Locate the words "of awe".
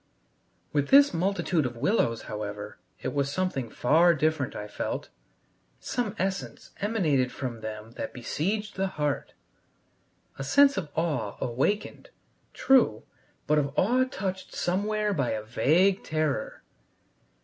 10.75-11.37, 13.59-14.03